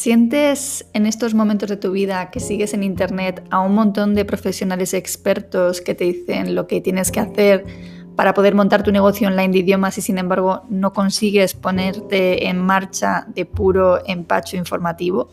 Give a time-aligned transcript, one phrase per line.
[0.00, 4.24] ¿Sientes en estos momentos de tu vida que sigues en Internet a un montón de
[4.24, 7.66] profesionales expertos que te dicen lo que tienes que hacer
[8.16, 12.56] para poder montar tu negocio online de idiomas y sin embargo no consigues ponerte en
[12.56, 15.28] marcha de puro empacho informativo?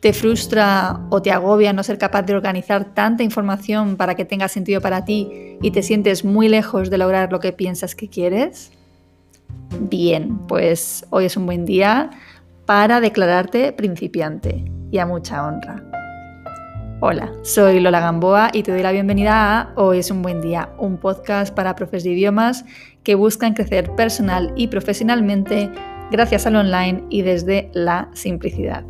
[0.00, 4.48] ¿Te frustra o te agobia no ser capaz de organizar tanta información para que tenga
[4.48, 8.72] sentido para ti y te sientes muy lejos de lograr lo que piensas que quieres?
[9.78, 12.10] Bien, pues hoy es un buen día
[12.66, 15.82] para declararte principiante y a mucha honra.
[17.00, 20.70] Hola, soy Lola Gamboa y te doy la bienvenida a Hoy es un buen día,
[20.78, 22.64] un podcast para profes de idiomas
[23.02, 25.70] que buscan crecer personal y profesionalmente
[26.10, 28.84] gracias al online y desde la simplicidad.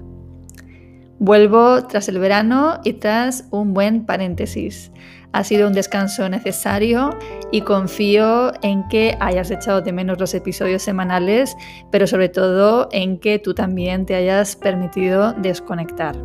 [1.19, 4.93] Vuelvo tras el verano y tras un buen paréntesis.
[5.35, 7.11] Ha sido un descanso necesario
[7.51, 11.57] y confío en que hayas echado de menos los episodios semanales,
[11.91, 16.17] pero sobre todo en que tú también te hayas permitido desconectar.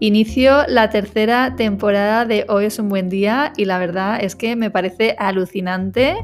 [0.00, 4.56] Inicio la tercera temporada de Hoy es un buen día y la verdad es que
[4.56, 6.16] me parece alucinante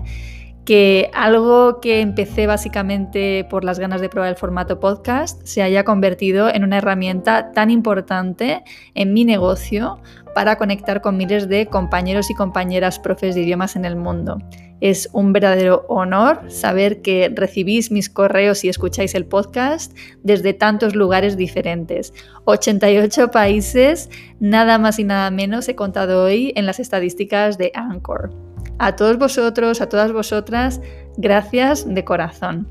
[0.71, 5.83] que algo que empecé básicamente por las ganas de probar el formato podcast se haya
[5.83, 8.63] convertido en una herramienta tan importante
[8.95, 9.99] en mi negocio
[10.33, 14.39] para conectar con miles de compañeros y compañeras profes de idiomas en el mundo.
[14.81, 20.95] Es un verdadero honor saber que recibís mis correos y escucháis el podcast desde tantos
[20.95, 22.15] lugares diferentes.
[22.45, 28.50] 88 países, nada más y nada menos he contado hoy en las estadísticas de Anchor.
[28.83, 30.81] A todos vosotros, a todas vosotras,
[31.19, 32.67] gracias de corazón.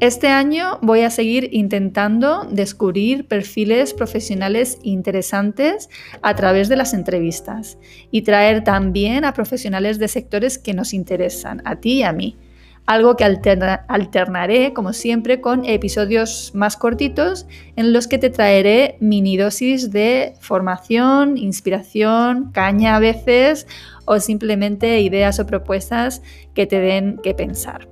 [0.00, 5.90] Este año voy a seguir intentando descubrir perfiles profesionales interesantes
[6.22, 7.76] a través de las entrevistas
[8.10, 12.38] y traer también a profesionales de sectores que nos interesan, a ti y a mí.
[12.86, 17.46] Algo que alternaré, como siempre, con episodios más cortitos
[17.76, 23.68] en los que te traeré mini dosis de formación, inspiración, caña a veces
[24.06, 27.88] o simplemente ideas o propuestas que te den que pensar.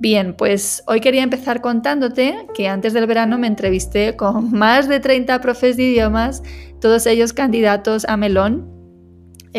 [0.00, 5.00] Bien, pues hoy quería empezar contándote que antes del verano me entrevisté con más de
[5.00, 6.42] 30 profes de idiomas,
[6.80, 8.77] todos ellos candidatos a Melón,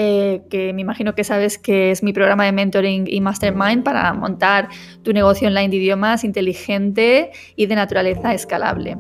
[0.01, 4.13] eh, que me imagino que sabes que es mi programa de mentoring y mastermind para
[4.13, 4.69] montar
[5.03, 8.95] tu negocio online de idiomas inteligente y de naturaleza escalable.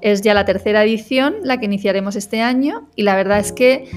[0.00, 3.90] Es ya la tercera edición, la que iniciaremos este año, y la verdad es que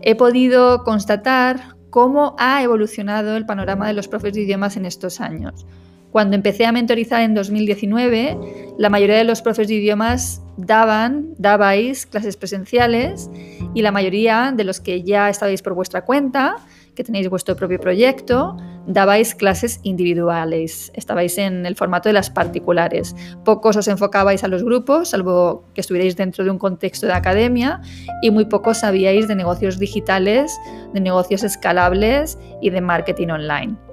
[0.00, 5.20] he podido constatar cómo ha evolucionado el panorama de los profes de idiomas en estos
[5.20, 5.66] años.
[6.16, 8.38] Cuando empecé a mentorizar en 2019,
[8.78, 13.28] la mayoría de los profes de idiomas daban, dabais clases presenciales
[13.74, 16.56] y la mayoría de los que ya estabais por vuestra cuenta,
[16.94, 18.56] que tenéis vuestro propio proyecto,
[18.86, 23.14] dabais clases individuales, estabais en el formato de las particulares.
[23.44, 27.82] Pocos os enfocabais a los grupos, salvo que estuvierais dentro de un contexto de academia,
[28.22, 30.58] y muy pocos sabíais de negocios digitales,
[30.94, 33.85] de negocios escalables y de marketing online.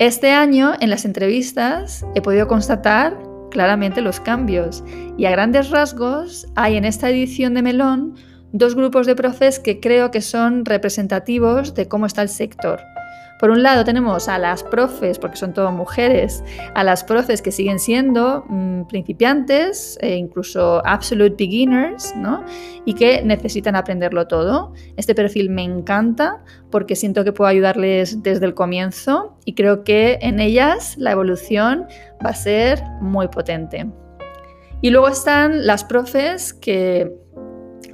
[0.00, 3.18] Este año, en las entrevistas, he podido constatar
[3.50, 4.82] claramente los cambios
[5.18, 8.14] y a grandes rasgos hay en esta edición de Melón
[8.50, 12.80] dos grupos de profes que creo que son representativos de cómo está el sector.
[13.40, 17.50] Por un lado tenemos a las profes, porque son todas mujeres, a las profes que
[17.50, 22.44] siguen siendo mm, principiantes e incluso absolute beginners, ¿no?
[22.84, 24.74] Y que necesitan aprenderlo todo.
[24.98, 30.18] Este perfil me encanta porque siento que puedo ayudarles desde el comienzo y creo que
[30.20, 31.86] en ellas la evolución
[32.22, 33.90] va a ser muy potente.
[34.82, 37.10] Y luego están las profes que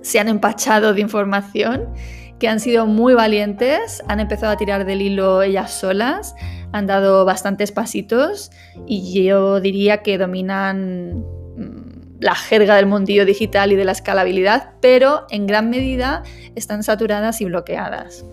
[0.03, 1.89] se han empachado de información
[2.39, 6.35] que han sido muy valientes, han empezado a tirar del hilo ellas solas,
[6.73, 8.51] han dado bastantes pasitos
[8.87, 11.25] y yo diría que dominan
[11.57, 16.23] mm, la jerga del mundillo digital y de la escalabilidad, pero en gran medida
[16.55, 18.25] están saturadas y bloqueadas.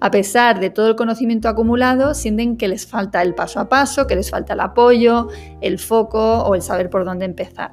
[0.00, 4.06] A pesar de todo el conocimiento acumulado, sienten que les falta el paso a paso,
[4.06, 5.28] que les falta el apoyo,
[5.60, 7.72] el foco o el saber por dónde empezar.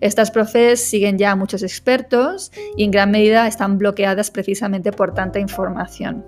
[0.00, 5.14] Estas profes siguen ya a muchos expertos y en gran medida están bloqueadas precisamente por
[5.14, 6.24] tanta información.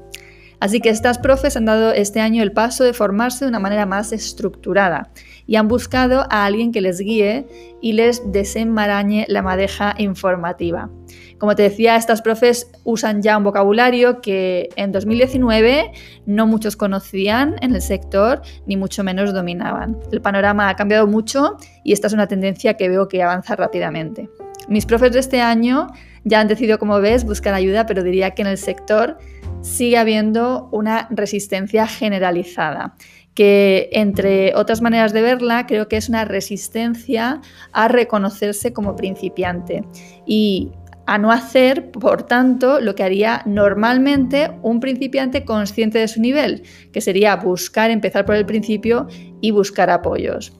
[0.60, 3.84] Así que estas profes han dado este año el paso de formarse de una manera
[3.84, 5.10] más estructurada
[5.46, 7.46] y han buscado a alguien que les guíe
[7.80, 10.90] y les desenmarañe la madeja informativa.
[11.38, 15.90] Como te decía, estas profes usan ya un vocabulario que en 2019
[16.24, 19.98] no muchos conocían en el sector ni mucho menos dominaban.
[20.12, 24.30] El panorama ha cambiado mucho y esta es una tendencia que veo que avanza rápidamente.
[24.68, 25.88] Mis profes de este año
[26.24, 29.18] ya han decidido, como ves, buscar ayuda, pero diría que en el sector
[29.60, 32.94] sigue habiendo una resistencia generalizada
[33.34, 37.40] que entre otras maneras de verla creo que es una resistencia
[37.72, 39.84] a reconocerse como principiante
[40.26, 40.70] y
[41.06, 46.62] a no hacer, por tanto, lo que haría normalmente un principiante consciente de su nivel,
[46.92, 49.08] que sería buscar, empezar por el principio
[49.40, 50.52] y buscar apoyos.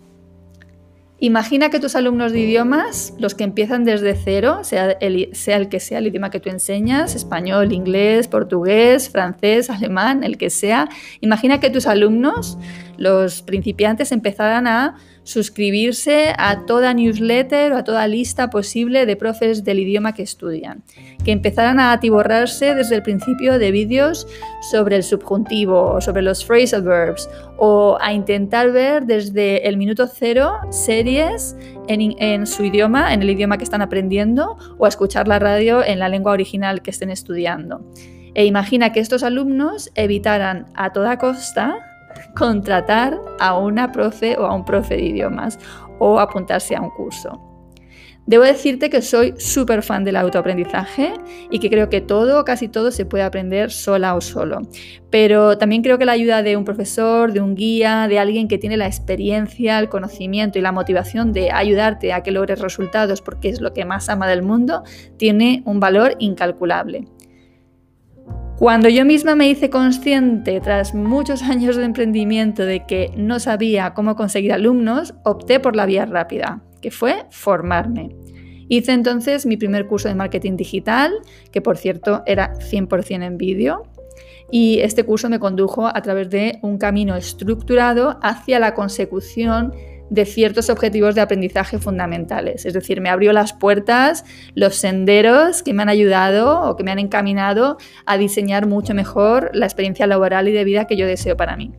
[1.25, 5.29] Imagina que tus alumnos de idiomas, los que empiezan desde cero, sea el,
[5.71, 10.89] que sea el idioma que tú enseñas, español, inglés, portugués, francés, alemán, el que sea,
[11.21, 12.59] imagina que tus alumnos,
[12.97, 19.63] los principiantes, empezaran a suscribirse a toda newsletter o a toda lista posible de profes
[19.65, 20.83] del idioma que estudian,
[21.25, 24.27] que empezaran a atiborrarse desde el principio de vídeos
[24.71, 30.55] sobre el subjuntivo, sobre los phrasal verbs, o a intentar ver desde el minuto cero
[30.71, 31.57] series
[31.87, 35.85] en, en su idioma, en el idioma que están aprendiendo, o a escuchar la radio
[35.85, 37.85] en la lengua original que estén estudiando.
[38.35, 41.92] E imagina que estos alumnos evitaran a toda costa
[42.37, 45.59] contratar a una profe o a un profe de idiomas
[45.99, 47.53] o apuntarse a un curso.
[48.25, 51.13] Debo decirte que soy súper fan del autoaprendizaje
[51.51, 54.61] y que creo que todo o casi todo se puede aprender sola o solo.
[55.11, 58.59] Pero también creo que la ayuda de un profesor, de un guía, de alguien que
[58.59, 63.49] tiene la experiencia, el conocimiento y la motivación de ayudarte a que logres resultados porque
[63.49, 64.85] es lo que más ama del mundo,
[65.17, 67.09] tiene un valor incalculable.
[68.63, 73.93] Cuando yo misma me hice consciente, tras muchos años de emprendimiento, de que no sabía
[73.93, 78.11] cómo conseguir alumnos, opté por la vía rápida, que fue formarme.
[78.69, 81.13] Hice entonces mi primer curso de marketing digital,
[81.51, 83.83] que por cierto era 100% en vídeo,
[84.49, 89.75] y este curso me condujo a través de un camino estructurado hacia la consecución
[90.13, 92.67] de ciertos objetivos de aprendizaje fundamentales.
[92.67, 96.91] Es decir, me abrió las puertas, los senderos que me han ayudado o que me
[96.91, 101.35] han encaminado a diseñar mucho mejor la experiencia laboral y de vida que yo deseo
[101.35, 101.73] para mí.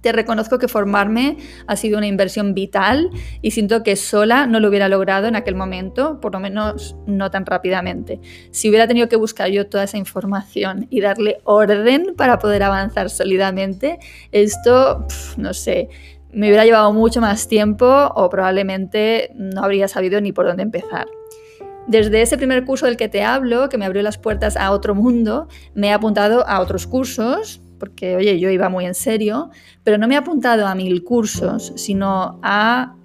[0.00, 3.08] Te reconozco que formarme ha sido una inversión vital
[3.40, 7.30] y siento que sola no lo hubiera logrado en aquel momento, por lo menos no
[7.30, 8.20] tan rápidamente.
[8.50, 13.08] Si hubiera tenido que buscar yo toda esa información y darle orden para poder avanzar
[13.08, 13.98] sólidamente,
[14.30, 15.06] esto,
[15.38, 15.88] no sé,
[16.34, 21.06] me hubiera llevado mucho más tiempo o probablemente no habría sabido ni por dónde empezar.
[21.86, 24.94] Desde ese primer curso del que te hablo, que me abrió las puertas a otro
[24.94, 29.50] mundo, me he apuntado a otros cursos, porque oye, yo iba muy en serio,
[29.82, 32.96] pero no me he apuntado a mil cursos, sino a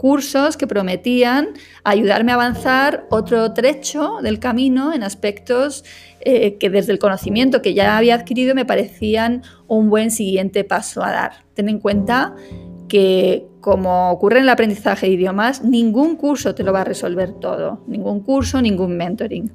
[0.00, 1.48] cursos que prometían
[1.84, 5.84] ayudarme a avanzar otro trecho del camino en aspectos
[6.20, 11.02] eh, que desde el conocimiento que ya había adquirido me parecían un buen siguiente paso
[11.02, 11.32] a dar.
[11.52, 12.34] Ten en cuenta
[12.90, 17.32] que como ocurre en el aprendizaje de idiomas, ningún curso te lo va a resolver
[17.32, 19.50] todo, ningún curso, ningún mentoring.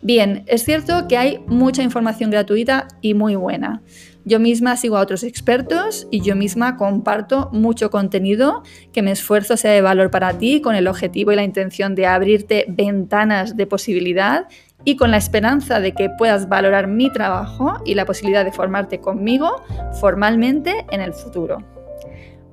[0.00, 3.82] Bien, es cierto que hay mucha información gratuita y muy buena.
[4.24, 9.56] Yo misma sigo a otros expertos y yo misma comparto mucho contenido que me esfuerzo
[9.56, 13.66] sea de valor para ti con el objetivo y la intención de abrirte ventanas de
[13.66, 14.46] posibilidad
[14.84, 19.00] y con la esperanza de que puedas valorar mi trabajo y la posibilidad de formarte
[19.00, 19.64] conmigo
[20.00, 21.75] formalmente en el futuro.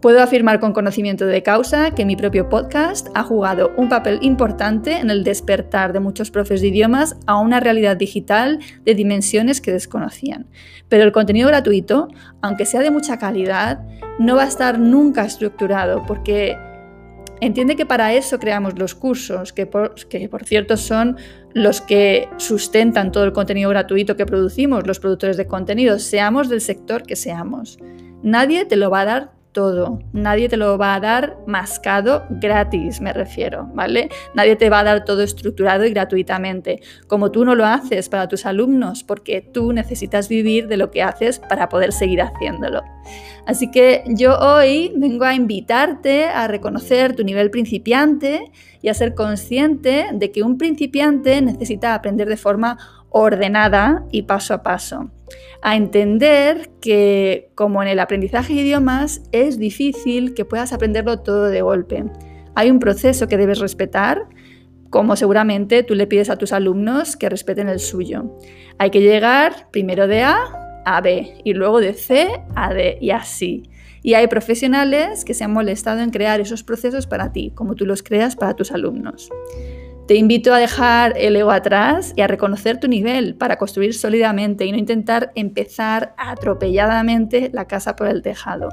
[0.04, 4.98] Puedo afirmar con conocimiento de causa que mi propio podcast ha jugado un papel importante
[4.98, 9.72] en el despertar de muchos profes de idiomas a una realidad digital de dimensiones que
[9.72, 10.48] desconocían.
[10.90, 12.10] Pero el contenido gratuito,
[12.42, 13.80] aunque sea de mucha calidad,
[14.20, 16.58] no va a estar nunca estructurado porque
[17.40, 21.16] entiende que para eso creamos los cursos, que por, que por cierto son
[21.54, 26.60] los que sustentan todo el contenido gratuito que producimos, los productores de contenido, seamos del
[26.60, 27.80] sector que seamos.
[28.22, 30.00] Nadie te lo va a dar todo.
[30.12, 34.10] Nadie te lo va a dar mascado gratis, me refiero, ¿vale?
[34.34, 38.28] Nadie te va a dar todo estructurado y gratuitamente, como tú no lo haces para
[38.28, 42.84] tus alumnos, porque tú necesitas vivir de lo que haces para poder seguir haciéndolo.
[43.46, 49.16] Así que yo hoy vengo a invitarte a reconocer tu nivel principiante y a ser
[49.16, 52.78] consciente de que un principiante necesita aprender de forma
[53.14, 55.12] ordenada y paso a paso.
[55.62, 61.46] A entender que, como en el aprendizaje de idiomas, es difícil que puedas aprenderlo todo
[61.46, 62.04] de golpe.
[62.56, 64.28] Hay un proceso que debes respetar,
[64.90, 68.38] como seguramente tú le pides a tus alumnos que respeten el suyo.
[68.78, 70.38] Hay que llegar primero de A
[70.86, 73.70] a B y luego de C a D y así.
[74.02, 77.86] Y hay profesionales que se han molestado en crear esos procesos para ti, como tú
[77.86, 79.30] los creas para tus alumnos.
[80.08, 84.66] Te invito a dejar el ego atrás y a reconocer tu nivel para construir sólidamente
[84.66, 88.70] y no intentar empezar atropelladamente la casa por el tejado.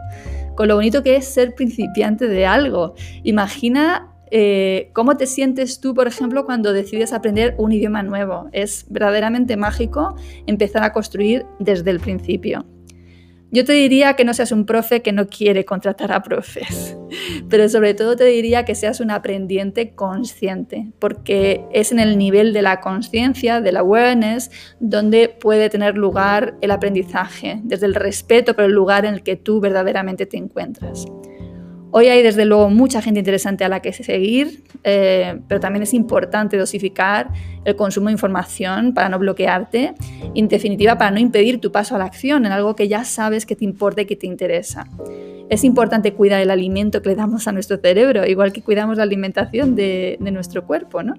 [0.56, 2.94] Con lo bonito que es ser principiante de algo.
[3.22, 8.48] Imagina eh, ¿Cómo te sientes tú, por ejemplo, cuando decides aprender un idioma nuevo?
[8.52, 10.14] Es verdaderamente mágico
[10.46, 12.64] empezar a construir desde el principio.
[13.50, 16.96] Yo te diría que no seas un profe que no quiere contratar a profes,
[17.50, 22.52] pero sobre todo te diría que seas un aprendiente consciente, porque es en el nivel
[22.52, 28.54] de la conciencia, de la awareness, donde puede tener lugar el aprendizaje, desde el respeto
[28.54, 31.06] por el lugar en el que tú verdaderamente te encuentras.
[31.92, 35.92] Hoy hay desde luego mucha gente interesante a la que seguir, eh, pero también es
[35.92, 37.30] importante dosificar
[37.64, 39.94] el consumo de información para no bloquearte
[40.36, 43.44] en definitiva para no impedir tu paso a la acción en algo que ya sabes
[43.44, 44.86] que te importa y que te interesa.
[45.50, 49.02] Es importante cuidar el alimento que le damos a nuestro cerebro, igual que cuidamos la
[49.02, 51.14] alimentación de, nuestro cuerpo, ¿no?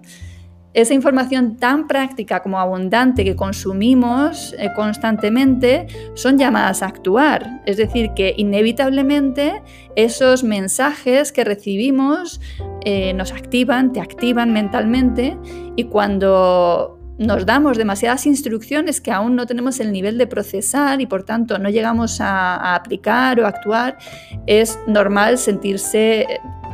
[0.74, 7.62] esa información tan práctica como abundante que consumimos eh, constantemente son llamadas a actuar.
[7.66, 9.62] Es decir, que inevitablemente
[9.98, 12.40] esos mensajes que recibimos
[12.86, 15.38] eh, nos activan, te activan mentalmente
[15.76, 21.06] y cuando nos damos demasiadas instrucciones que aún no tenemos el nivel de procesar y
[21.06, 23.98] por tanto no llegamos a aplicar o actuar,
[24.46, 26.26] es normal sentirse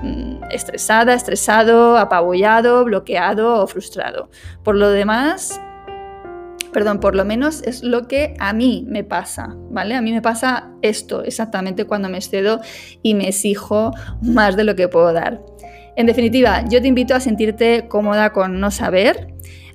[0.02, 4.30] Mm, estresada, estresado, apabullado, bloqueado o frustrado.
[4.64, 5.60] Por lo demás,
[6.72, 9.96] perdón, por lo menos es lo que a mí me pasa, ¿vale?
[9.96, 12.60] A mí me pasa esto exactamente cuando me excedo
[13.02, 15.42] y me exijo más de lo que puedo dar.
[15.96, 19.34] En definitiva, yo te invito a sentirte cómoda con no saber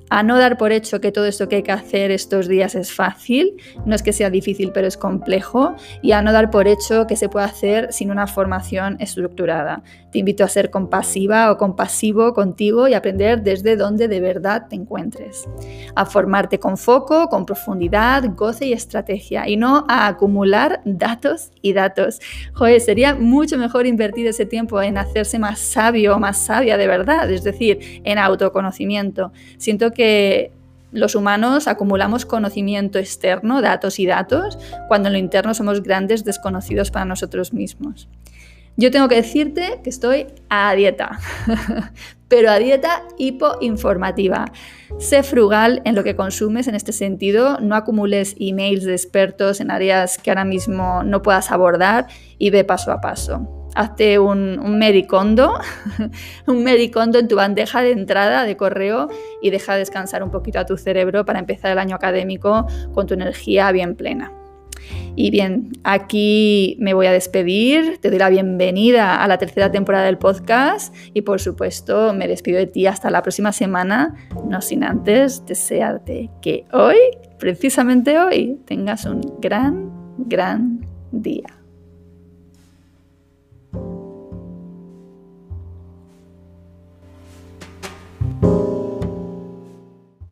[0.09, 2.91] a no dar por hecho que todo esto que hay que hacer estos días es
[2.91, 7.07] fácil, no es que sea difícil, pero es complejo, y a no dar por hecho
[7.07, 9.83] que se puede hacer sin una formación estructurada.
[10.13, 14.75] Te invito a ser compasiva o compasivo contigo y aprender desde donde de verdad te
[14.75, 15.49] encuentres.
[15.95, 21.73] A formarte con foco, con profundidad, goce y estrategia, y no a acumular datos y
[21.73, 22.19] datos.
[22.53, 26.85] Joder, sería mucho mejor invertir ese tiempo en hacerse más sabio o más sabia de
[26.85, 29.31] verdad, es decir, en autoconocimiento.
[29.57, 30.51] Siento que
[30.91, 36.91] los humanos acumulamos conocimiento externo, datos y datos, cuando en lo interno somos grandes desconocidos
[36.91, 38.07] para nosotros mismos.
[38.75, 41.19] Yo tengo que decirte que estoy a dieta,
[42.27, 44.45] pero a dieta hipoinformativa.
[44.97, 49.69] Sé frugal en lo que consumes en este sentido, no acumules emails de expertos en
[49.69, 52.07] áreas que ahora mismo no puedas abordar
[52.39, 55.59] y ve paso a paso hazte un, un medicondo,
[56.47, 59.09] un medicondo en tu bandeja de entrada de correo
[59.41, 63.15] y deja descansar un poquito a tu cerebro para empezar el año académico con tu
[63.15, 64.31] energía bien plena.
[65.15, 70.05] Y bien, aquí me voy a despedir, te doy la bienvenida a la tercera temporada
[70.05, 70.93] del podcast.
[71.13, 74.15] Y por supuesto me despido de ti hasta la próxima semana,
[74.47, 76.97] no sin antes desearte que hoy,
[77.39, 81.62] precisamente hoy, tengas un gran, gran día.